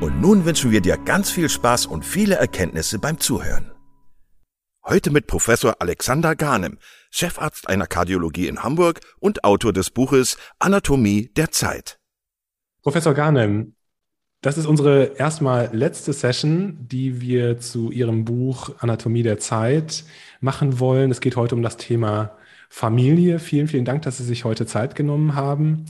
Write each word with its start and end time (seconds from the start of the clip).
und 0.00 0.20
nun 0.20 0.44
wünschen 0.44 0.70
wir 0.70 0.80
dir 0.80 0.96
ganz 0.96 1.30
viel 1.30 1.48
Spaß 1.48 1.86
und 1.86 2.04
viele 2.04 2.36
Erkenntnisse 2.36 2.98
beim 2.98 3.20
Zuhören. 3.20 3.70
Heute 4.82 5.10
mit 5.10 5.26
Professor 5.26 5.76
Alexander 5.78 6.34
Garnem, 6.34 6.78
Chefarzt 7.10 7.68
einer 7.68 7.86
Kardiologie 7.86 8.48
in 8.48 8.62
Hamburg 8.62 9.00
und 9.18 9.44
Autor 9.44 9.72
des 9.72 9.90
Buches 9.90 10.38
Anatomie 10.58 11.30
der 11.36 11.50
Zeit. 11.50 11.98
Professor 12.82 13.12
Garnem, 13.12 13.74
das 14.40 14.56
ist 14.56 14.64
unsere 14.64 15.16
erstmal 15.18 15.68
letzte 15.74 16.14
Session, 16.14 16.78
die 16.80 17.20
wir 17.20 17.58
zu 17.58 17.90
Ihrem 17.90 18.24
Buch 18.24 18.70
Anatomie 18.78 19.22
der 19.22 19.38
Zeit 19.38 20.04
machen 20.40 20.80
wollen. 20.80 21.10
Es 21.10 21.20
geht 21.20 21.36
heute 21.36 21.54
um 21.54 21.62
das 21.62 21.76
Thema 21.76 22.38
Familie. 22.70 23.38
Vielen, 23.38 23.68
vielen 23.68 23.84
Dank, 23.84 24.02
dass 24.02 24.16
Sie 24.16 24.24
sich 24.24 24.44
heute 24.44 24.64
Zeit 24.64 24.94
genommen 24.94 25.34
haben. 25.34 25.84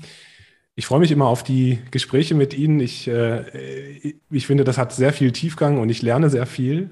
Ich 0.81 0.87
freue 0.87 1.01
mich 1.01 1.11
immer 1.11 1.27
auf 1.27 1.43
die 1.43 1.79
Gespräche 1.91 2.35
mit 2.35 2.55
Ihnen. 2.55 2.81
Ich, 2.81 3.07
äh, 3.07 4.15
ich 4.31 4.47
finde, 4.47 4.65
das 4.65 4.79
hat 4.79 4.95
sehr 4.95 5.13
viel 5.13 5.31
Tiefgang 5.31 5.79
und 5.79 5.91
ich 5.91 6.01
lerne 6.01 6.31
sehr 6.31 6.47
viel. 6.47 6.89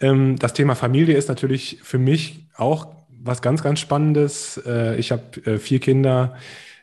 Ähm, 0.00 0.36
das 0.36 0.52
Thema 0.52 0.74
Familie 0.74 1.16
ist 1.16 1.28
natürlich 1.28 1.78
für 1.84 1.98
mich 1.98 2.48
auch 2.56 2.88
was 3.08 3.40
ganz, 3.40 3.62
ganz 3.62 3.78
Spannendes. 3.78 4.60
Äh, 4.66 4.96
ich 4.96 5.12
habe 5.12 5.22
äh, 5.44 5.58
vier 5.58 5.78
Kinder. 5.78 6.34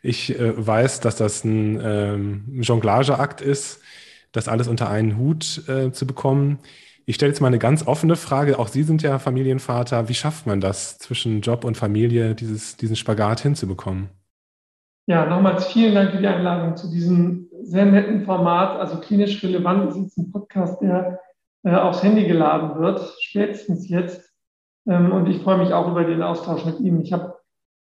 Ich 0.01 0.39
äh, 0.39 0.53
weiß, 0.55 1.01
dass 1.01 1.17
das 1.17 1.43
ein 1.43 1.81
ähm, 1.83 2.61
Jonglageakt 2.61 3.41
ist, 3.41 3.81
das 4.31 4.47
alles 4.47 4.69
unter 4.69 4.89
einen 4.89 5.17
Hut 5.17 5.67
äh, 5.67 5.91
zu 5.91 6.07
bekommen. 6.07 6.59
Ich 7.05 7.15
stelle 7.15 7.33
jetzt 7.33 7.41
mal 7.41 7.47
eine 7.47 7.59
ganz 7.59 7.85
offene 7.85 8.15
Frage. 8.15 8.57
Auch 8.57 8.69
Sie 8.69 8.83
sind 8.83 9.01
ja 9.01 9.19
Familienvater. 9.19 10.07
Wie 10.07 10.13
schafft 10.13 10.47
man 10.47 10.61
das 10.61 10.97
zwischen 10.97 11.41
Job 11.41 11.65
und 11.65 11.75
Familie, 11.75 12.35
dieses, 12.35 12.77
diesen 12.77 12.95
Spagat 12.95 13.41
hinzubekommen? 13.41 14.11
Ja, 15.07 15.25
nochmals 15.27 15.67
vielen 15.67 15.93
Dank 15.93 16.11
für 16.11 16.17
die 16.17 16.27
Einladung 16.27 16.75
zu 16.75 16.89
diesem 16.89 17.47
sehr 17.61 17.85
netten 17.85 18.25
Format. 18.25 18.79
Also 18.79 18.99
klinisch 18.99 19.43
relevant 19.43 19.89
ist 19.89 19.97
jetzt 19.97 20.17
ein 20.17 20.31
Podcast, 20.31 20.81
der 20.81 21.19
äh, 21.63 21.75
aufs 21.75 22.01
Handy 22.01 22.25
geladen 22.25 22.79
wird, 22.79 23.01
spätestens 23.19 23.87
jetzt. 23.87 24.33
Ähm, 24.87 25.11
und 25.11 25.27
ich 25.27 25.41
freue 25.43 25.59
mich 25.59 25.73
auch 25.73 25.89
über 25.89 26.05
den 26.05 26.23
Austausch 26.23 26.65
mit 26.65 26.79
Ihnen. 26.79 27.01
Ich 27.01 27.13
habe 27.13 27.35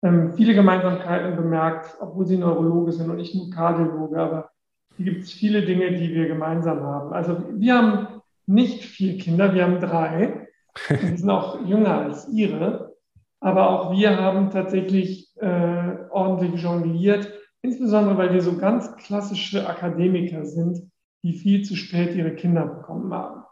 ähm, 0.02 0.32
viele 0.32 0.54
Gemeinsamkeiten 0.54 1.36
bemerkt, 1.36 1.96
obwohl 2.00 2.26
Sie 2.26 2.36
Neurologe 2.36 2.90
sind 2.90 3.08
und 3.08 3.20
ich 3.20 3.34
nur 3.34 3.50
Kardiologe, 3.50 4.20
aber 4.20 4.50
hier 4.96 5.06
gibt 5.06 5.22
es 5.22 5.32
viele 5.32 5.62
Dinge, 5.62 5.92
die 5.92 6.12
wir 6.12 6.26
gemeinsam 6.26 6.82
haben. 6.82 7.12
Also 7.12 7.36
wir 7.52 7.74
haben 7.74 8.08
nicht 8.46 8.84
vier 8.84 9.16
Kinder, 9.16 9.54
wir 9.54 9.62
haben 9.62 9.80
drei. 9.80 10.48
Die 10.90 11.16
sind 11.16 11.30
auch 11.30 11.64
jünger 11.64 11.98
als 11.98 12.28
Ihre. 12.28 12.96
Aber 13.40 13.70
auch 13.70 13.92
wir 13.92 14.20
haben 14.20 14.50
tatsächlich 14.50 15.34
äh, 15.40 15.91
ordentlich 16.12 16.62
jongliert, 16.62 17.32
insbesondere 17.62 18.18
weil 18.18 18.32
wir 18.32 18.42
so 18.42 18.56
ganz 18.56 18.94
klassische 18.96 19.68
Akademiker 19.68 20.44
sind, 20.44 20.90
die 21.22 21.32
viel 21.32 21.62
zu 21.62 21.76
spät 21.76 22.14
ihre 22.14 22.34
Kinder 22.34 22.66
bekommen 22.66 23.12
haben. 23.12 23.44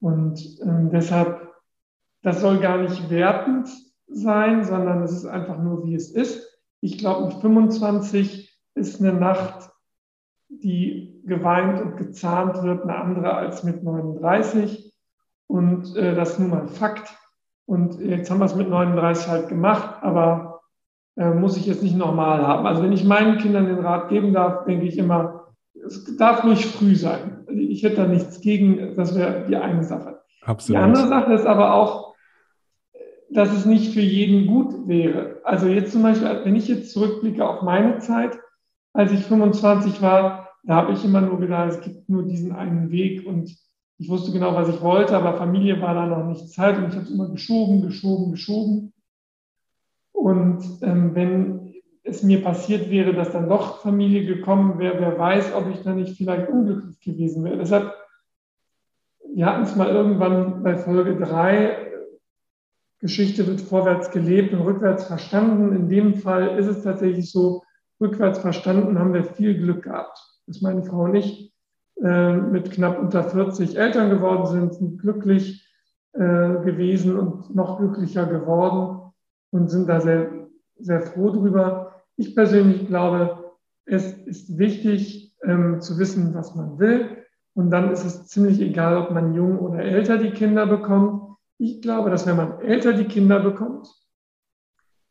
Und 0.00 0.40
ähm, 0.62 0.90
deshalb, 0.90 1.52
das 2.22 2.40
soll 2.40 2.58
gar 2.58 2.78
nicht 2.78 3.10
wertend 3.10 3.68
sein, 4.06 4.64
sondern 4.64 5.02
es 5.02 5.12
ist 5.12 5.26
einfach 5.26 5.58
nur, 5.58 5.84
wie 5.84 5.94
es 5.94 6.10
ist. 6.10 6.46
Ich 6.80 6.98
glaube, 6.98 7.26
mit 7.26 7.40
25 7.40 8.56
ist 8.74 9.00
eine 9.00 9.12
Nacht, 9.12 9.70
die 10.48 11.20
geweint 11.24 11.80
und 11.80 11.96
gezahnt 11.96 12.62
wird, 12.62 12.84
eine 12.84 12.96
andere 12.96 13.34
als 13.34 13.64
mit 13.64 13.82
39. 13.82 14.94
Und 15.46 15.96
äh, 15.96 16.14
das 16.14 16.32
ist 16.32 16.38
nun 16.38 16.50
mal 16.50 16.68
Fakt. 16.68 17.14
Und 17.66 18.00
jetzt 18.00 18.30
haben 18.30 18.38
wir 18.38 18.46
es 18.46 18.54
mit 18.54 18.68
39 18.68 19.28
halt 19.28 19.48
gemacht, 19.48 20.02
aber 20.02 20.47
äh, 21.18 21.34
muss 21.34 21.56
ich 21.56 21.66
jetzt 21.66 21.82
nicht 21.82 21.96
nochmal 21.96 22.46
haben. 22.46 22.66
Also 22.66 22.82
wenn 22.82 22.92
ich 22.92 23.04
meinen 23.04 23.38
Kindern 23.38 23.66
den 23.66 23.80
Rat 23.80 24.08
geben 24.08 24.32
darf, 24.32 24.64
denke 24.64 24.86
ich 24.86 24.96
immer, 24.96 25.48
es 25.84 26.16
darf 26.16 26.44
nicht 26.44 26.64
früh 26.64 26.94
sein. 26.94 27.44
Ich 27.50 27.82
hätte 27.82 27.96
da 27.96 28.06
nichts 28.06 28.40
gegen, 28.40 28.94
das 28.96 29.16
wäre 29.16 29.46
die 29.48 29.56
eine 29.56 29.82
Sache. 29.82 30.20
Absolut. 30.42 30.78
Die 30.78 30.84
andere 30.84 31.08
Sache 31.08 31.32
ist 31.34 31.46
aber 31.46 31.74
auch, 31.74 32.14
dass 33.30 33.52
es 33.52 33.66
nicht 33.66 33.92
für 33.92 34.00
jeden 34.00 34.46
gut 34.46 34.88
wäre. 34.88 35.40
Also 35.44 35.66
jetzt 35.66 35.92
zum 35.92 36.02
Beispiel, 36.02 36.40
wenn 36.44 36.56
ich 36.56 36.68
jetzt 36.68 36.92
zurückblicke 36.92 37.46
auf 37.46 37.62
meine 37.62 37.98
Zeit, 37.98 38.38
als 38.92 39.12
ich 39.12 39.24
25 39.24 40.00
war, 40.00 40.48
da 40.64 40.76
habe 40.76 40.92
ich 40.92 41.04
immer 41.04 41.20
nur 41.20 41.38
gedacht, 41.38 41.70
es 41.70 41.80
gibt 41.80 42.08
nur 42.08 42.24
diesen 42.24 42.52
einen 42.52 42.90
Weg 42.90 43.26
und 43.26 43.56
ich 43.98 44.08
wusste 44.08 44.32
genau, 44.32 44.54
was 44.54 44.68
ich 44.68 44.80
wollte, 44.80 45.16
aber 45.16 45.34
Familie 45.34 45.80
war 45.80 45.94
da 45.94 46.06
noch 46.06 46.24
nicht 46.26 46.48
Zeit 46.50 46.78
und 46.78 46.88
ich 46.88 46.94
habe 46.94 47.04
es 47.04 47.10
immer 47.10 47.28
geschoben, 47.28 47.82
geschoben, 47.82 48.30
geschoben. 48.30 48.92
Und 50.18 50.64
ähm, 50.82 51.14
wenn 51.14 51.74
es 52.02 52.24
mir 52.24 52.42
passiert 52.42 52.90
wäre, 52.90 53.14
dass 53.14 53.30
dann 53.30 53.48
doch 53.48 53.82
Familie 53.82 54.26
gekommen 54.26 54.78
wäre, 54.78 54.98
wer 54.98 55.16
weiß, 55.16 55.54
ob 55.54 55.68
ich 55.70 55.82
dann 55.82 55.96
nicht 55.96 56.16
vielleicht 56.16 56.48
unglücklich 56.48 56.98
gewesen 57.00 57.44
wäre. 57.44 57.58
Deshalb, 57.58 57.94
wir 59.32 59.46
hatten 59.46 59.62
es 59.62 59.76
mal 59.76 59.88
irgendwann 59.88 60.64
bei 60.64 60.76
Folge 60.76 61.16
3, 61.16 61.86
Geschichte 62.98 63.46
wird 63.46 63.60
vorwärts 63.60 64.10
gelebt 64.10 64.52
und 64.52 64.62
rückwärts 64.62 65.04
verstanden. 65.04 65.72
In 65.76 65.88
dem 65.88 66.14
Fall 66.14 66.58
ist 66.58 66.66
es 66.66 66.82
tatsächlich 66.82 67.30
so, 67.30 67.62
rückwärts 68.00 68.40
verstanden 68.40 68.98
haben 68.98 69.14
wir 69.14 69.22
viel 69.22 69.56
Glück 69.56 69.84
gehabt. 69.84 70.18
Das 70.46 70.56
ist 70.56 70.62
meine 70.62 70.82
Frau 70.82 71.04
und 71.04 71.14
ich 71.14 71.54
äh, 72.02 72.32
mit 72.32 72.72
knapp 72.72 72.98
unter 72.98 73.22
40 73.22 73.78
Eltern 73.78 74.10
geworden 74.10 74.46
sind, 74.46 74.74
sind 74.74 75.00
glücklich 75.00 75.64
äh, 76.14 76.18
gewesen 76.18 77.16
und 77.16 77.54
noch 77.54 77.78
glücklicher 77.78 78.26
geworden 78.26 78.97
und 79.50 79.68
sind 79.68 79.88
da 79.88 80.00
sehr, 80.00 80.48
sehr 80.78 81.02
froh 81.02 81.30
drüber. 81.30 82.02
Ich 82.16 82.34
persönlich 82.34 82.86
glaube, 82.86 83.52
es 83.84 84.12
ist 84.12 84.58
wichtig 84.58 85.34
ähm, 85.42 85.80
zu 85.80 85.98
wissen, 85.98 86.34
was 86.34 86.54
man 86.54 86.78
will. 86.78 87.24
Und 87.54 87.70
dann 87.70 87.90
ist 87.90 88.04
es 88.04 88.26
ziemlich 88.26 88.60
egal, 88.60 88.96
ob 88.96 89.10
man 89.10 89.34
jung 89.34 89.58
oder 89.58 89.80
älter 89.80 90.18
die 90.18 90.30
Kinder 90.30 90.66
bekommt. 90.66 91.22
Ich 91.58 91.82
glaube, 91.82 92.10
dass 92.10 92.26
wenn 92.26 92.36
man 92.36 92.60
älter 92.60 92.92
die 92.92 93.06
Kinder 93.06 93.40
bekommt, 93.40 93.88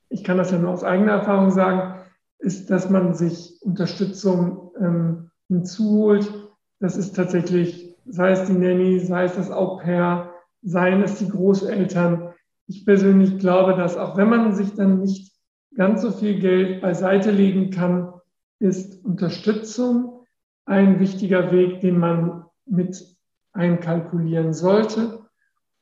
ich 0.09 0.23
kann 0.23 0.37
das 0.37 0.51
ja 0.51 0.57
nur 0.57 0.71
aus 0.71 0.83
eigener 0.83 1.13
Erfahrung 1.13 1.51
sagen, 1.51 2.01
ist, 2.39 2.69
dass 2.69 2.89
man 2.89 3.13
sich 3.13 3.59
Unterstützung 3.61 4.71
ähm, 4.79 5.31
hinzuholt, 5.47 6.31
das 6.79 6.95
ist 6.95 7.15
tatsächlich, 7.15 7.95
sei 8.05 8.31
es 8.31 8.45
die 8.45 8.53
Nanny, 8.53 8.99
sei 8.99 9.25
es 9.25 9.35
das 9.35 9.51
Au 9.51 9.77
pair, 9.77 10.31
seien 10.61 11.01
es 11.01 11.15
die 11.15 11.27
Großeltern. 11.27 12.26
Ich 12.67 12.85
persönlich 12.85 13.39
glaube, 13.39 13.75
dass 13.75 13.97
auch 13.97 14.17
wenn 14.17 14.29
man 14.29 14.53
sich 14.53 14.73
dann 14.73 14.99
nicht 14.99 15.31
ganz 15.75 16.01
so 16.01 16.11
viel 16.11 16.39
Geld 16.39 16.81
beiseite 16.81 17.31
legen 17.31 17.71
kann, 17.71 18.13
ist 18.59 19.03
Unterstützung 19.05 20.25
ein 20.65 20.99
wichtiger 20.99 21.51
Weg, 21.51 21.79
den 21.79 21.97
man 21.97 22.45
mit 22.65 23.05
einkalkulieren 23.53 24.53
sollte, 24.53 25.25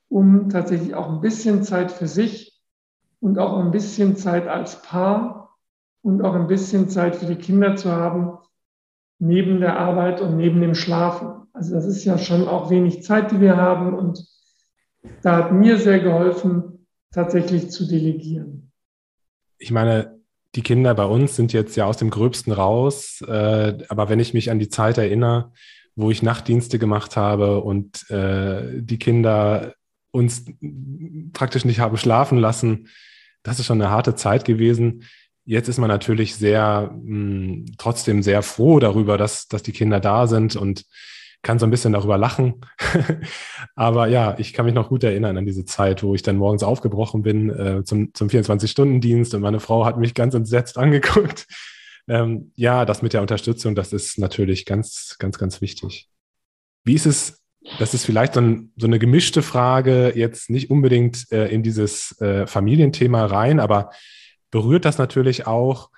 um 0.09 0.49
tatsächlich 0.49 0.93
auch 0.93 1.09
ein 1.09 1.21
bisschen 1.21 1.63
Zeit 1.63 1.91
für 1.91 2.07
sich 2.07 2.61
und 3.19 3.39
auch 3.39 3.57
ein 3.57 3.71
bisschen 3.71 4.15
Zeit 4.15 4.47
als 4.47 4.81
Paar 4.83 5.55
und 6.03 6.21
auch 6.21 6.35
ein 6.35 6.47
bisschen 6.47 6.89
Zeit 6.89 7.15
für 7.15 7.25
die 7.25 7.35
Kinder 7.35 7.75
zu 7.75 7.91
haben, 7.91 8.37
neben 9.17 9.59
der 9.59 9.79
Arbeit 9.79 10.21
und 10.21 10.37
neben 10.37 10.61
dem 10.61 10.75
Schlafen. 10.75 11.47
Also 11.53 11.73
das 11.73 11.85
ist 11.85 12.05
ja 12.05 12.17
schon 12.17 12.47
auch 12.47 12.69
wenig 12.69 13.03
Zeit, 13.03 13.31
die 13.31 13.41
wir 13.41 13.57
haben 13.57 13.93
und 13.95 14.23
da 15.21 15.37
hat 15.37 15.51
mir 15.51 15.77
sehr 15.77 15.99
geholfen, 15.99 16.74
tatsächlich 17.15 17.69
zu 17.71 17.87
delegieren. 17.87 18.71
Ich 19.57 19.71
meine, 19.71 20.19
die 20.53 20.61
Kinder 20.61 20.93
bei 20.93 21.05
uns 21.05 21.35
sind 21.35 21.53
jetzt 21.53 21.75
ja 21.77 21.85
aus 21.85 21.97
dem 21.97 22.09
Gröbsten 22.09 22.51
raus, 22.51 23.21
äh, 23.21 23.77
aber 23.87 24.09
wenn 24.09 24.19
ich 24.19 24.33
mich 24.33 24.51
an 24.51 24.59
die 24.59 24.69
Zeit 24.69 24.97
erinnere, 24.97 25.53
wo 25.95 26.11
ich 26.11 26.21
Nachtdienste 26.21 26.77
gemacht 26.77 27.15
habe 27.15 27.61
und 27.61 28.09
äh, 28.09 28.81
die 28.81 28.99
Kinder 28.99 29.75
uns 30.11 30.45
praktisch 31.31 31.63
nicht 31.63 31.79
haben 31.79 31.97
schlafen 31.97 32.37
lassen, 32.37 32.89
das 33.43 33.59
ist 33.59 33.65
schon 33.65 33.81
eine 33.81 33.91
harte 33.91 34.15
Zeit 34.15 34.43
gewesen. 34.43 35.03
Jetzt 35.45 35.69
ist 35.69 35.77
man 35.77 35.89
natürlich 35.89 36.35
sehr, 36.35 36.91
mh, 36.93 37.05
hm, 37.05 37.65
trotzdem 37.77 38.23
sehr 38.23 38.41
froh 38.41 38.79
darüber, 38.79 39.17
dass, 39.17 39.47
dass 39.47 39.63
die 39.63 39.71
Kinder 39.71 40.01
da 40.01 40.27
sind 40.27 40.57
und 40.57 40.85
kann 41.45 41.59
so 41.59 41.67
ein 41.67 41.69
bisschen 41.69 41.93
darüber 41.93 42.17
lachen. 42.17 42.55
Aber 43.75 44.07
ja, 44.07 44.35
ich 44.39 44.51
kann 44.51 44.65
mich 44.65 44.73
noch 44.73 44.89
gut 44.89 45.03
erinnern 45.03 45.37
an 45.37 45.45
diese 45.45 45.63
Zeit, 45.63 46.01
wo 46.01 46.15
ich 46.15 46.23
dann 46.23 46.37
morgens 46.37 46.63
aufgebrochen 46.63 47.21
bin 47.21 47.51
äh, 47.51 47.83
zum, 47.83 48.15
zum 48.15 48.29
24-Stunden-Dienst 48.29 49.35
und 49.35 49.41
meine 49.41 49.59
Frau 49.59 49.85
hat 49.85 49.99
mich 49.99 50.15
ganz 50.15 50.33
entsetzt 50.33 50.77
angeguckt. 50.79 51.45
Ähm, 52.07 52.51
ja, 52.55 52.83
das 52.83 53.03
mit 53.03 53.13
der 53.13 53.21
Unterstützung, 53.21 53.75
das 53.75 53.93
ist 53.93 54.17
natürlich 54.17 54.65
ganz, 54.65 55.17
ganz, 55.19 55.37
ganz 55.37 55.61
wichtig. 55.61 56.09
Wie 56.83 56.95
ist 56.95 57.05
es 57.05 57.41
das 57.79 57.95
ist 57.95 58.05
vielleicht 58.05 58.35
so, 58.35 58.41
ein, 58.41 58.71
so, 58.77 58.85
eine 58.85 58.99
gemischte 58.99 59.41
Frage, 59.41 60.13
jetzt 60.15 60.51
nicht 60.51 60.69
unbedingt 60.69 61.31
äh, 61.31 61.47
in 61.47 61.63
dieses 61.63 62.19
äh, 62.21 62.45
Familienthema 62.45 63.25
rein, 63.25 63.59
aber 63.59 63.89
berührt 64.51 64.85
das 64.85 64.99
natürlich 64.99 65.47
auch. 65.47 65.89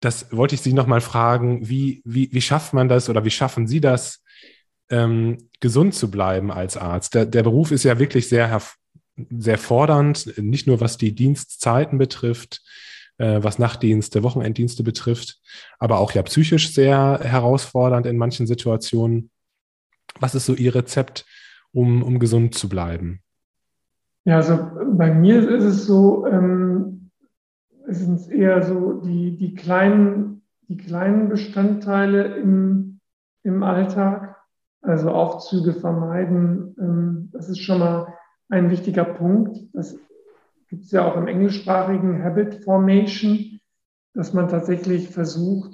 Das 0.00 0.32
wollte 0.32 0.56
ich 0.56 0.62
Sie 0.62 0.72
nochmal 0.72 1.00
fragen, 1.00 1.68
wie, 1.68 2.02
wie, 2.04 2.28
wie 2.32 2.40
schafft 2.40 2.72
man 2.72 2.88
das 2.88 3.08
oder 3.08 3.24
wie 3.24 3.30
schaffen 3.30 3.68
Sie 3.68 3.80
das, 3.80 4.24
ähm, 4.90 5.38
gesund 5.60 5.94
zu 5.94 6.10
bleiben 6.10 6.50
als 6.50 6.76
Arzt? 6.76 7.14
Der, 7.14 7.26
der 7.26 7.42
Beruf 7.42 7.70
ist 7.70 7.84
ja 7.84 7.98
wirklich 7.98 8.28
sehr, 8.28 8.60
sehr 9.30 9.58
fordernd, 9.58 10.34
nicht 10.36 10.66
nur 10.66 10.80
was 10.80 10.98
die 10.98 11.14
Dienstzeiten 11.14 11.98
betrifft, 11.98 12.62
äh, 13.18 13.42
was 13.42 13.58
Nachtdienste, 13.58 14.22
Wochenenddienste 14.22 14.82
betrifft, 14.82 15.40
aber 15.78 15.98
auch 15.98 16.12
ja 16.12 16.22
psychisch 16.22 16.72
sehr 16.72 17.20
herausfordernd 17.22 18.06
in 18.06 18.18
manchen 18.18 18.46
Situationen. 18.46 19.30
Was 20.20 20.34
ist 20.34 20.46
so 20.46 20.54
Ihr 20.54 20.74
Rezept, 20.74 21.24
um, 21.72 22.02
um 22.02 22.18
gesund 22.18 22.54
zu 22.54 22.68
bleiben? 22.68 23.20
Ja, 24.24 24.36
also 24.36 24.70
bei 24.94 25.14
mir 25.14 25.48
ist 25.48 25.64
es 25.64 25.86
so, 25.86 26.26
ähm, 26.26 27.10
es 27.86 28.00
sind 28.00 28.28
eher 28.30 28.62
so 28.62 29.00
die, 29.00 29.36
die, 29.36 29.54
kleinen, 29.54 30.42
die 30.68 30.76
kleinen 30.76 31.28
Bestandteile 31.28 32.36
im, 32.36 32.98
im 33.44 33.62
Alltag, 33.62 34.25
also 34.86 35.10
Aufzüge 35.10 35.72
vermeiden. 35.72 36.74
Ähm, 36.78 37.30
das 37.32 37.48
ist 37.48 37.60
schon 37.60 37.80
mal 37.80 38.14
ein 38.48 38.70
wichtiger 38.70 39.04
Punkt. 39.04 39.58
Das 39.72 39.98
gibt 40.68 40.84
es 40.84 40.90
ja 40.90 41.04
auch 41.04 41.16
im 41.16 41.26
englischsprachigen 41.26 42.22
Habit 42.22 42.64
Formation, 42.64 43.60
dass 44.14 44.32
man 44.32 44.48
tatsächlich 44.48 45.10
versucht, 45.10 45.72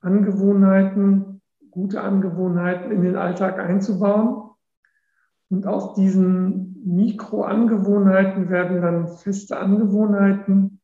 Angewohnheiten 0.00 1.30
gute 1.70 2.00
Angewohnheiten 2.00 2.90
in 2.90 3.02
den 3.02 3.16
Alltag 3.16 3.58
einzubauen. 3.58 4.50
Und 5.48 5.66
aus 5.66 5.94
diesen 5.94 6.80
Mikroangewohnheiten 6.84 8.50
werden 8.50 8.80
dann 8.82 9.08
feste 9.08 9.58
Angewohnheiten. 9.58 10.80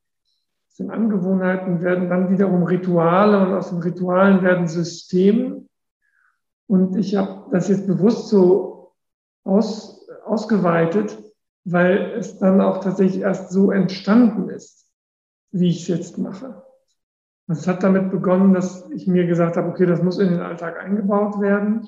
Aus 0.68 0.76
den 0.76 0.90
Angewohnheiten 0.90 1.80
werden 1.82 2.08
dann 2.08 2.30
wiederum 2.30 2.64
Rituale 2.64 3.46
und 3.46 3.54
aus 3.54 3.70
den 3.70 3.78
Ritualen 3.78 4.42
werden 4.42 4.66
Systeme. 4.66 5.64
Und 6.68 6.96
ich 6.96 7.14
habe 7.16 7.50
das 7.50 7.68
jetzt 7.68 7.86
bewusst 7.86 8.28
so 8.28 8.92
aus, 9.44 10.08
ausgeweitet, 10.24 11.22
weil 11.64 12.12
es 12.18 12.38
dann 12.38 12.60
auch 12.60 12.78
tatsächlich 12.78 13.22
erst 13.22 13.50
so 13.50 13.70
entstanden 13.70 14.48
ist, 14.48 14.88
wie 15.52 15.68
ich 15.68 15.82
es 15.82 15.88
jetzt 15.88 16.18
mache. 16.18 16.62
Es 17.48 17.68
hat 17.68 17.82
damit 17.82 18.10
begonnen, 18.10 18.54
dass 18.54 18.90
ich 18.90 19.06
mir 19.06 19.26
gesagt 19.26 19.56
habe, 19.56 19.68
okay, 19.68 19.86
das 19.86 20.02
muss 20.02 20.18
in 20.18 20.30
den 20.30 20.40
Alltag 20.40 20.80
eingebaut 20.80 21.40
werden. 21.40 21.86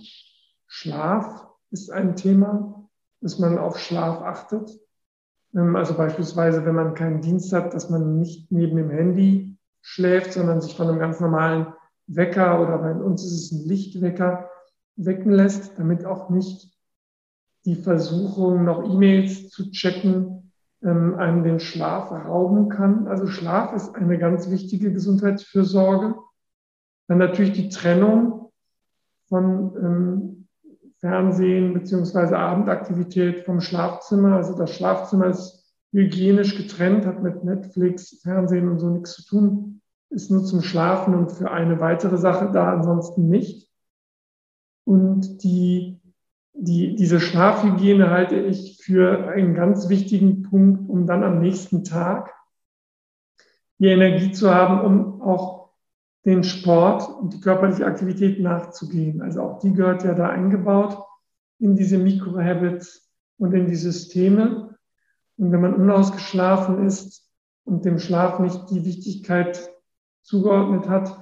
Schlaf 0.68 1.48
ist 1.70 1.90
ein 1.90 2.14
Thema, 2.14 2.88
dass 3.20 3.38
man 3.40 3.58
auf 3.58 3.78
Schlaf 3.78 4.20
achtet. 4.22 4.70
Ähm, 5.54 5.74
also 5.74 5.94
beispielsweise, 5.94 6.64
wenn 6.64 6.76
man 6.76 6.94
keinen 6.94 7.20
Dienst 7.20 7.52
hat, 7.52 7.74
dass 7.74 7.90
man 7.90 8.20
nicht 8.20 8.52
neben 8.52 8.76
dem 8.76 8.90
Handy 8.90 9.58
schläft, 9.80 10.32
sondern 10.32 10.60
sich 10.60 10.76
von 10.76 10.88
einem 10.88 11.00
ganz 11.00 11.18
normalen 11.18 11.72
Wecker 12.06 12.60
oder 12.60 12.78
bei 12.78 12.92
uns 12.92 13.24
ist 13.24 13.32
es 13.32 13.52
ein 13.52 13.68
Lichtwecker 13.68 14.47
wecken 14.98 15.32
lässt, 15.32 15.78
damit 15.78 16.04
auch 16.04 16.28
nicht 16.28 16.70
die 17.64 17.76
Versuchung, 17.76 18.64
noch 18.64 18.84
E-Mails 18.84 19.48
zu 19.48 19.70
checken, 19.70 20.52
ähm, 20.82 21.14
einem 21.16 21.42
den 21.42 21.60
Schlaf 21.60 22.10
rauben 22.10 22.68
kann. 22.68 23.08
Also 23.08 23.26
Schlaf 23.26 23.72
ist 23.72 23.94
eine 23.94 24.18
ganz 24.18 24.50
wichtige 24.50 24.92
Gesundheitsfürsorge. 24.92 26.14
Dann 27.08 27.18
natürlich 27.18 27.52
die 27.52 27.68
Trennung 27.68 28.50
von 29.28 29.74
ähm, 29.76 30.48
Fernsehen 31.00 31.74
beziehungsweise 31.74 32.38
Abendaktivität 32.38 33.44
vom 33.44 33.60
Schlafzimmer. 33.60 34.36
Also 34.36 34.56
das 34.56 34.74
Schlafzimmer 34.74 35.26
ist 35.26 35.58
hygienisch 35.92 36.56
getrennt, 36.56 37.06
hat 37.06 37.22
mit 37.22 37.44
Netflix, 37.44 38.20
Fernsehen 38.22 38.68
und 38.68 38.78
so 38.78 38.90
nichts 38.90 39.14
zu 39.14 39.24
tun, 39.26 39.80
ist 40.10 40.30
nur 40.30 40.44
zum 40.44 40.62
Schlafen 40.62 41.14
und 41.14 41.32
für 41.32 41.50
eine 41.50 41.80
weitere 41.80 42.18
Sache 42.18 42.50
da, 42.52 42.72
ansonsten 42.72 43.28
nicht. 43.28 43.67
Und 44.88 45.42
die 45.42 45.98
die, 46.60 46.96
diese 46.96 47.20
Schlafhygiene 47.20 48.10
halte 48.10 48.36
ich 48.36 48.78
für 48.82 49.28
einen 49.28 49.54
ganz 49.54 49.88
wichtigen 49.88 50.42
Punkt, 50.42 50.88
um 50.90 51.06
dann 51.06 51.22
am 51.22 51.38
nächsten 51.38 51.84
Tag 51.84 52.34
die 53.78 53.86
Energie 53.86 54.32
zu 54.32 54.52
haben, 54.52 54.80
um 54.80 55.22
auch 55.22 55.70
den 56.24 56.42
Sport 56.42 57.08
und 57.08 57.32
die 57.32 57.40
körperliche 57.40 57.86
Aktivität 57.86 58.40
nachzugehen. 58.40 59.22
Also 59.22 59.42
auch 59.42 59.60
die 59.60 59.72
gehört 59.72 60.02
ja 60.02 60.14
da 60.14 60.28
eingebaut 60.30 60.98
in 61.60 61.76
diese 61.76 61.96
Mikrohabits 61.96 63.08
und 63.38 63.54
in 63.54 63.66
die 63.66 63.76
Systeme. 63.76 64.76
Und 65.36 65.52
wenn 65.52 65.60
man 65.60 65.74
unausgeschlafen 65.74 66.84
ist 66.84 67.24
und 67.64 67.84
dem 67.84 68.00
Schlaf 68.00 68.40
nicht 68.40 68.68
die 68.70 68.84
Wichtigkeit 68.84 69.70
zugeordnet 70.22 70.88
hat, 70.88 71.16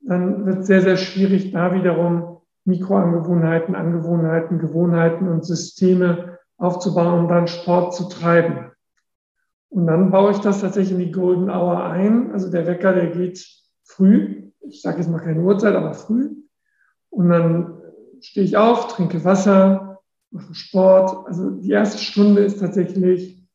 dann 0.00 0.46
wird 0.46 0.60
es 0.60 0.68
sehr, 0.68 0.82
sehr 0.82 0.96
schwierig, 0.96 1.50
da 1.50 1.74
wiederum 1.74 2.29
Mikroangewohnheiten, 2.64 3.74
Angewohnheiten, 3.74 4.58
Gewohnheiten 4.58 5.28
und 5.28 5.44
Systeme 5.44 6.38
aufzubauen, 6.58 7.20
um 7.20 7.28
dann 7.28 7.48
Sport 7.48 7.94
zu 7.94 8.08
treiben. 8.08 8.70
Und 9.70 9.86
dann 9.86 10.10
baue 10.10 10.32
ich 10.32 10.38
das 10.38 10.60
tatsächlich 10.60 10.98
in 10.98 11.06
die 11.06 11.12
Golden 11.12 11.48
Hour 11.48 11.84
ein. 11.84 12.32
Also 12.32 12.50
der 12.50 12.66
Wecker, 12.66 12.92
der 12.92 13.06
geht 13.08 13.46
früh. 13.84 14.50
Ich 14.60 14.82
sage 14.82 14.98
jetzt 14.98 15.08
mal 15.08 15.20
keine 15.20 15.40
Uhrzeit, 15.40 15.74
aber 15.74 15.94
früh. 15.94 16.30
Und 17.08 17.28
dann 17.28 17.80
stehe 18.20 18.44
ich 18.44 18.56
auf, 18.56 18.88
trinke 18.88 19.24
Wasser, 19.24 20.00
mache 20.30 20.54
Sport. 20.54 21.26
Also 21.26 21.50
die 21.50 21.70
erste 21.70 21.98
Stunde 21.98 22.42
ist 22.42 22.60
tatsächlich 22.60 23.48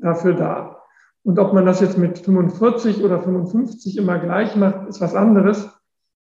dafür 0.00 0.34
da. 0.34 0.82
Und 1.22 1.38
ob 1.38 1.52
man 1.52 1.66
das 1.66 1.80
jetzt 1.80 1.98
mit 1.98 2.18
45 2.18 3.04
oder 3.04 3.20
55 3.20 3.98
immer 3.98 4.18
gleich 4.18 4.56
macht, 4.56 4.88
ist 4.88 5.00
was 5.00 5.14
anderes. 5.14 5.68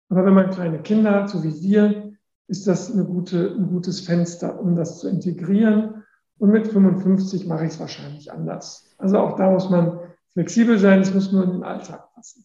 Aber 0.08 0.24
wenn 0.24 0.34
man 0.34 0.50
kleine 0.50 0.80
Kinder 0.80 1.12
hat, 1.12 1.30
so 1.30 1.44
wie 1.44 1.62
wir, 1.62 2.07
ist 2.48 2.66
das 2.66 2.90
eine 2.92 3.04
gute, 3.04 3.54
ein 3.56 3.68
gutes 3.68 4.00
Fenster, 4.00 4.58
um 4.58 4.74
das 4.74 4.98
zu 4.98 5.08
integrieren. 5.08 6.02
Und 6.38 6.50
mit 6.50 6.68
55 6.68 7.46
mache 7.46 7.66
ich 7.66 7.72
es 7.72 7.80
wahrscheinlich 7.80 8.32
anders. 8.32 8.86
Also 8.96 9.18
auch 9.18 9.36
da 9.36 9.50
muss 9.50 9.70
man 9.70 9.98
flexibel 10.32 10.78
sein, 10.78 11.00
es 11.00 11.12
muss 11.12 11.30
nur 11.30 11.44
in 11.44 11.52
den 11.52 11.62
Alltag 11.62 12.14
passen. 12.14 12.44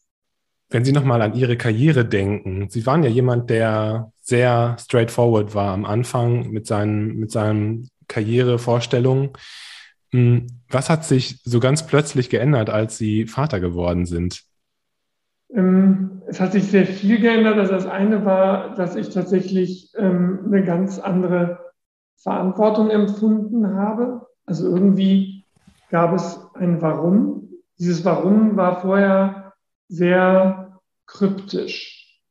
Wenn 0.70 0.84
Sie 0.84 0.92
nochmal 0.92 1.22
an 1.22 1.36
Ihre 1.36 1.56
Karriere 1.56 2.04
denken, 2.04 2.68
Sie 2.70 2.86
waren 2.86 3.04
ja 3.04 3.10
jemand, 3.10 3.50
der 3.50 4.12
sehr 4.22 4.76
straightforward 4.80 5.54
war 5.54 5.74
am 5.74 5.86
Anfang 5.86 6.50
mit 6.50 6.66
seinen, 6.66 7.16
mit 7.16 7.32
seinen 7.32 7.90
Karrierevorstellungen. 8.08 9.32
Hm, 10.12 10.48
was 10.70 10.90
hat 10.90 11.06
sich 11.06 11.42
so 11.44 11.60
ganz 11.60 11.86
plötzlich 11.86 12.30
geändert, 12.30 12.70
als 12.70 12.98
Sie 12.98 13.28
Vater 13.28 13.60
geworden 13.60 14.06
sind? 14.06 14.44
Ähm, 15.54 16.22
es 16.28 16.40
hat 16.40 16.54
sich 16.54 16.66
sehr 16.66 16.86
viel 16.86 17.20
geändert. 17.20 17.58
Also 17.58 17.74
das 17.74 17.86
eine 17.86 18.26
war, 18.26 18.76
dass 18.76 18.96
ich 18.96 19.10
tatsächlich 19.10 19.92
ähm, 19.96 20.40
eine 20.46 20.64
ganz 20.64 21.00
andere 21.00 21.60
Verantwortung 22.18 22.90
empfunden 22.90 23.76
habe. 23.76 24.28
Also 24.46 24.70
irgendwie 24.70 25.46
gab 25.90 26.14
es 26.14 26.40
ein 26.56 26.82
Warum. 26.82 27.50
Dieses 27.78 28.04
Warum 28.06 28.56
war 28.56 28.82
vorher 28.82 29.54
sehr 29.88 30.80
kryptisch. 31.06 32.22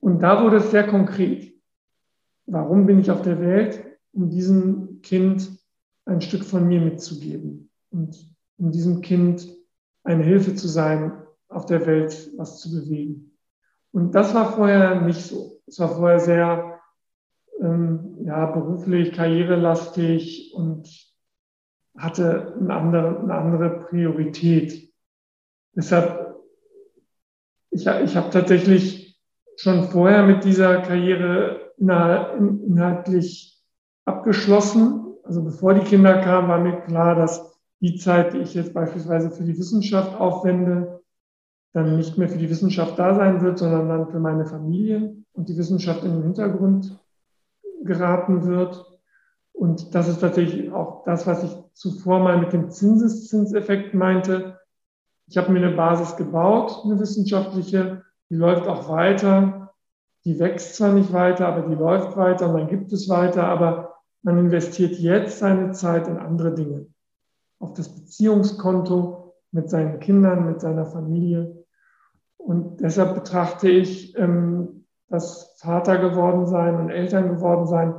Und 0.00 0.20
da 0.20 0.42
wurde 0.42 0.56
es 0.56 0.70
sehr 0.70 0.86
konkret. 0.86 1.52
Warum 2.46 2.86
bin 2.86 2.98
ich 2.98 3.10
auf 3.10 3.22
der 3.22 3.40
Welt? 3.40 3.84
Um 4.12 4.28
diesem 4.28 5.00
Kind 5.02 5.50
ein 6.04 6.20
Stück 6.20 6.44
von 6.44 6.66
mir 6.66 6.80
mitzugeben 6.80 7.70
und 7.90 8.18
um 8.58 8.72
diesem 8.72 9.00
Kind 9.02 9.46
eine 10.02 10.24
Hilfe 10.24 10.54
zu 10.54 10.66
sein, 10.66 11.12
auf 11.50 11.66
der 11.66 11.84
Welt 11.86 12.30
was 12.36 12.60
zu 12.60 12.70
bewegen. 12.70 13.36
Und 13.92 14.14
das 14.14 14.34
war 14.34 14.52
vorher 14.52 15.00
nicht 15.00 15.20
so. 15.20 15.60
Es 15.66 15.78
war 15.80 15.88
vorher 15.88 16.20
sehr 16.20 16.80
ähm, 17.60 18.18
ja, 18.24 18.46
beruflich, 18.46 19.12
karrierelastig 19.12 20.54
und 20.54 20.88
hatte 21.96 22.54
eine 22.58 22.74
andere, 22.74 23.18
eine 23.18 23.34
andere 23.34 23.70
Priorität. 23.88 24.92
Deshalb, 25.74 26.36
ich, 27.70 27.86
ich 27.86 28.16
habe 28.16 28.30
tatsächlich 28.30 29.20
schon 29.56 29.84
vorher 29.84 30.24
mit 30.24 30.44
dieser 30.44 30.80
Karriere 30.82 31.72
inhaltlich 31.76 33.60
abgeschlossen. 34.04 35.14
Also 35.24 35.42
bevor 35.42 35.74
die 35.74 35.84
Kinder 35.84 36.20
kamen, 36.22 36.48
war 36.48 36.60
mir 36.60 36.80
klar, 36.82 37.14
dass 37.14 37.60
die 37.80 37.96
Zeit, 37.96 38.32
die 38.32 38.38
ich 38.38 38.54
jetzt 38.54 38.74
beispielsweise 38.74 39.30
für 39.30 39.44
die 39.44 39.56
Wissenschaft 39.56 40.18
aufwende, 40.18 40.99
dann 41.72 41.96
nicht 41.96 42.18
mehr 42.18 42.28
für 42.28 42.38
die 42.38 42.50
Wissenschaft 42.50 42.98
da 42.98 43.14
sein 43.14 43.40
wird, 43.42 43.58
sondern 43.58 43.88
dann 43.88 44.08
für 44.08 44.20
meine 44.20 44.44
Familie 44.44 45.14
und 45.32 45.48
die 45.48 45.56
Wissenschaft 45.56 46.02
in 46.04 46.12
den 46.12 46.22
Hintergrund 46.22 46.98
geraten 47.82 48.44
wird. 48.46 48.84
Und 49.52 49.94
das 49.94 50.08
ist 50.08 50.20
tatsächlich 50.20 50.72
auch 50.72 51.04
das, 51.04 51.26
was 51.26 51.44
ich 51.44 51.56
zuvor 51.74 52.20
mal 52.20 52.38
mit 52.38 52.52
dem 52.52 52.70
Zinseszinseffekt 52.70 53.94
meinte. 53.94 54.58
Ich 55.28 55.36
habe 55.36 55.52
mir 55.52 55.64
eine 55.64 55.76
Basis 55.76 56.16
gebaut, 56.16 56.82
eine 56.84 56.98
wissenschaftliche, 56.98 58.02
die 58.30 58.36
läuft 58.36 58.66
auch 58.66 58.88
weiter. 58.88 59.72
Die 60.24 60.38
wächst 60.38 60.76
zwar 60.76 60.92
nicht 60.92 61.12
weiter, 61.12 61.46
aber 61.48 61.68
die 61.68 61.74
läuft 61.74 62.16
weiter 62.16 62.48
und 62.48 62.58
dann 62.58 62.68
gibt 62.68 62.92
es 62.92 63.08
weiter, 63.08 63.44
aber 63.44 63.94
man 64.22 64.38
investiert 64.38 64.96
jetzt 64.96 65.38
seine 65.38 65.72
Zeit 65.72 66.08
in 66.08 66.18
andere 66.18 66.54
Dinge. 66.54 66.86
Auf 67.58 67.72
das 67.74 67.88
Beziehungskonto 67.88 69.19
mit 69.52 69.70
seinen 69.70 70.00
Kindern, 70.00 70.46
mit 70.46 70.60
seiner 70.60 70.86
Familie. 70.86 71.64
Und 72.36 72.80
deshalb 72.80 73.14
betrachte 73.14 73.68
ich 73.68 74.16
ähm, 74.16 74.86
das 75.08 75.56
Vater 75.58 75.98
geworden 75.98 76.46
sein 76.46 76.76
und 76.76 76.90
Eltern 76.90 77.28
geworden 77.28 77.66
sein 77.66 77.94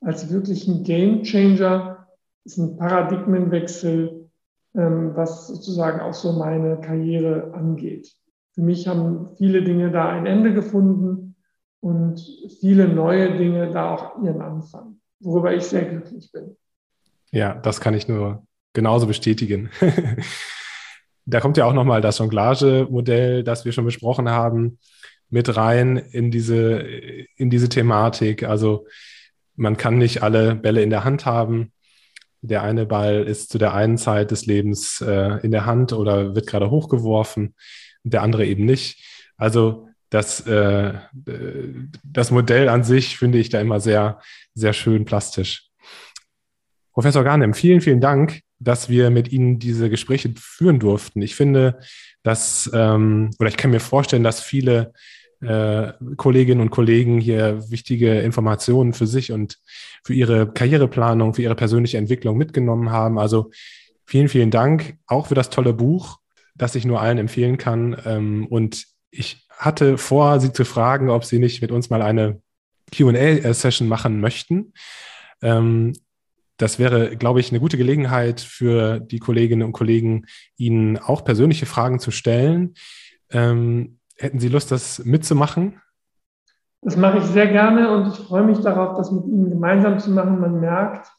als 0.00 0.30
wirklichen 0.30 0.82
Game 0.82 1.22
Changer. 1.22 2.08
Ist 2.44 2.56
ein 2.56 2.76
Paradigmenwechsel, 2.76 4.30
ähm, 4.74 5.12
was 5.14 5.46
sozusagen 5.46 6.00
auch 6.00 6.14
so 6.14 6.32
meine 6.32 6.80
Karriere 6.80 7.52
angeht. 7.54 8.12
Für 8.54 8.62
mich 8.62 8.88
haben 8.88 9.36
viele 9.36 9.62
Dinge 9.62 9.90
da 9.90 10.08
ein 10.08 10.26
Ende 10.26 10.52
gefunden 10.52 11.36
und 11.80 12.20
viele 12.60 12.88
neue 12.88 13.36
Dinge 13.36 13.70
da 13.70 13.94
auch 13.94 14.22
ihren 14.22 14.40
Anfang, 14.40 15.00
worüber 15.20 15.54
ich 15.54 15.64
sehr 15.64 15.84
glücklich 15.84 16.32
bin. 16.32 16.56
Ja, 17.30 17.54
das 17.54 17.80
kann 17.80 17.94
ich 17.94 18.08
nur 18.08 18.42
genauso 18.72 19.06
bestätigen. 19.06 19.70
da 21.30 21.40
kommt 21.40 21.56
ja 21.56 21.64
auch 21.64 21.72
nochmal 21.72 22.00
das 22.00 22.18
Jonglage-Modell, 22.18 23.44
das 23.44 23.64
wir 23.64 23.72
schon 23.72 23.84
besprochen 23.84 24.28
haben, 24.28 24.78
mit 25.28 25.56
rein 25.56 25.96
in 25.96 26.30
diese, 26.30 26.80
in 27.36 27.50
diese 27.50 27.68
Thematik. 27.68 28.42
Also 28.42 28.86
man 29.56 29.76
kann 29.76 29.98
nicht 29.98 30.22
alle 30.22 30.56
Bälle 30.56 30.82
in 30.82 30.90
der 30.90 31.04
Hand 31.04 31.26
haben. 31.26 31.72
Der 32.42 32.62
eine 32.62 32.86
Ball 32.86 33.22
ist 33.22 33.50
zu 33.50 33.58
der 33.58 33.74
einen 33.74 33.98
Zeit 33.98 34.30
des 34.30 34.46
Lebens 34.46 35.00
äh, 35.00 35.38
in 35.42 35.50
der 35.50 35.66
Hand 35.66 35.92
oder 35.92 36.34
wird 36.34 36.46
gerade 36.46 36.70
hochgeworfen, 36.70 37.54
der 38.02 38.22
andere 38.22 38.46
eben 38.46 38.64
nicht. 38.64 39.04
Also 39.36 39.88
das, 40.08 40.44
äh, 40.46 40.94
das 42.02 42.30
Modell 42.30 42.68
an 42.68 42.82
sich 42.82 43.16
finde 43.16 43.38
ich 43.38 43.50
da 43.50 43.60
immer 43.60 43.78
sehr, 43.78 44.20
sehr 44.54 44.72
schön 44.72 45.04
plastisch. 45.04 45.68
Professor 46.92 47.22
Garnem, 47.22 47.54
vielen, 47.54 47.80
vielen 47.80 48.00
Dank, 48.00 48.40
dass 48.60 48.88
wir 48.88 49.10
mit 49.10 49.32
Ihnen 49.32 49.58
diese 49.58 49.90
Gespräche 49.90 50.32
führen 50.36 50.78
durften. 50.78 51.22
Ich 51.22 51.34
finde, 51.34 51.80
dass, 52.22 52.70
ähm, 52.72 53.30
oder 53.38 53.48
ich 53.48 53.56
kann 53.56 53.70
mir 53.70 53.80
vorstellen, 53.80 54.22
dass 54.22 54.40
viele 54.40 54.92
äh, 55.40 55.92
Kolleginnen 56.16 56.60
und 56.60 56.70
Kollegen 56.70 57.18
hier 57.18 57.70
wichtige 57.70 58.20
Informationen 58.20 58.92
für 58.92 59.06
sich 59.06 59.32
und 59.32 59.58
für 60.04 60.12
ihre 60.12 60.52
Karriereplanung, 60.52 61.34
für 61.34 61.42
ihre 61.42 61.54
persönliche 61.54 61.96
Entwicklung 61.96 62.36
mitgenommen 62.36 62.90
haben. 62.90 63.18
Also 63.18 63.50
vielen, 64.06 64.28
vielen 64.28 64.50
Dank 64.50 64.98
auch 65.06 65.28
für 65.28 65.34
das 65.34 65.48
tolle 65.48 65.72
Buch, 65.72 66.18
das 66.54 66.74
ich 66.74 66.84
nur 66.84 67.00
allen 67.00 67.18
empfehlen 67.18 67.56
kann. 67.56 67.96
Ähm, 68.04 68.46
und 68.48 68.84
ich 69.10 69.46
hatte 69.56 69.96
vor, 69.96 70.40
Sie 70.40 70.52
zu 70.52 70.66
fragen, 70.66 71.08
ob 71.08 71.24
Sie 71.24 71.38
nicht 71.38 71.62
mit 71.62 71.72
uns 71.72 71.88
mal 71.88 72.02
eine 72.02 72.40
QA-Session 72.92 73.88
machen 73.88 74.20
möchten. 74.20 74.74
Ähm, 75.42 75.94
das 76.60 76.78
wäre, 76.78 77.16
glaube 77.16 77.40
ich, 77.40 77.50
eine 77.50 77.60
gute 77.60 77.76
Gelegenheit 77.76 78.40
für 78.40 79.00
die 79.00 79.18
Kolleginnen 79.18 79.62
und 79.62 79.72
Kollegen, 79.72 80.26
Ihnen 80.56 80.98
auch 80.98 81.24
persönliche 81.24 81.66
Fragen 81.66 81.98
zu 81.98 82.10
stellen. 82.10 82.74
Ähm, 83.30 83.96
Hätten 84.20 84.38
Sie 84.38 84.48
Lust, 84.48 84.70
das 84.70 85.02
mitzumachen? 85.02 85.80
Das 86.82 86.94
mache 86.98 87.18
ich 87.18 87.24
sehr 87.24 87.46
gerne 87.46 87.90
und 87.90 88.08
ich 88.08 88.18
freue 88.18 88.44
mich 88.44 88.58
darauf, 88.58 88.98
das 88.98 89.10
mit 89.10 89.24
Ihnen 89.24 89.48
gemeinsam 89.48 89.98
zu 89.98 90.10
machen. 90.10 90.40
Man 90.40 90.60
merkt 90.60 91.10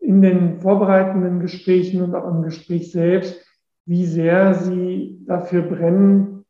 in 0.00 0.22
den 0.22 0.60
vorbereitenden 0.60 1.38
Gesprächen 1.38 2.02
und 2.02 2.16
auch 2.16 2.28
im 2.28 2.42
Gespräch 2.42 2.90
selbst, 2.90 3.40
wie 3.86 4.06
sehr 4.06 4.54
Sie 4.54 5.20
dafür 5.24 5.62
brennen, 5.62 6.44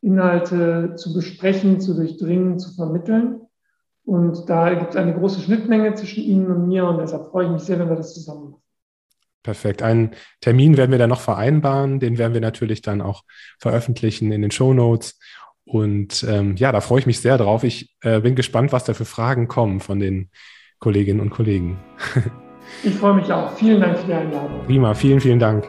Inhalte 0.00 0.94
zu 0.94 1.12
besprechen, 1.12 1.80
zu 1.80 1.94
durchdringen, 1.94 2.60
zu 2.60 2.72
vermitteln. 2.74 3.40
Und 4.04 4.48
da 4.48 4.74
gibt 4.74 4.90
es 4.90 4.96
eine 4.96 5.14
große 5.14 5.40
Schnittmenge 5.40 5.94
zwischen 5.94 6.24
Ihnen 6.24 6.50
und 6.50 6.66
mir 6.66 6.86
und 6.86 6.98
deshalb 6.98 7.30
freue 7.30 7.46
ich 7.46 7.52
mich 7.52 7.62
sehr, 7.62 7.78
wenn 7.78 7.88
wir 7.88 7.96
das 7.96 8.14
zusammen 8.14 8.50
machen. 8.50 8.62
Perfekt. 9.42 9.82
Einen 9.82 10.12
Termin 10.40 10.76
werden 10.76 10.92
wir 10.92 10.98
dann 10.98 11.10
noch 11.10 11.20
vereinbaren. 11.20 11.98
Den 11.98 12.16
werden 12.16 12.34
wir 12.34 12.40
natürlich 12.40 12.80
dann 12.80 13.00
auch 13.00 13.22
veröffentlichen 13.58 14.30
in 14.30 14.42
den 14.42 14.50
Show 14.52 14.72
Notes. 14.72 15.18
Und 15.64 16.24
ähm, 16.28 16.56
ja, 16.56 16.70
da 16.72 16.80
freue 16.80 17.00
ich 17.00 17.06
mich 17.06 17.20
sehr 17.20 17.38
drauf. 17.38 17.64
Ich 17.64 17.94
äh, 18.02 18.20
bin 18.20 18.34
gespannt, 18.34 18.72
was 18.72 18.84
da 18.84 18.94
für 18.94 19.04
Fragen 19.04 19.48
kommen 19.48 19.80
von 19.80 19.98
den 19.98 20.30
Kolleginnen 20.78 21.20
und 21.20 21.30
Kollegen. 21.30 21.78
ich 22.84 22.94
freue 22.94 23.14
mich 23.14 23.32
auch. 23.32 23.52
Vielen 23.56 23.80
Dank 23.80 23.98
für 23.98 24.06
die 24.06 24.14
Einladung. 24.14 24.64
Prima, 24.66 24.94
vielen, 24.94 25.20
vielen 25.20 25.38
Dank. 25.38 25.68